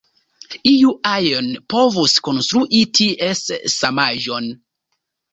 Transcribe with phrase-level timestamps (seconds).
[0.69, 3.43] Iu ajn povus konstrui ties
[3.75, 4.49] samaĵon.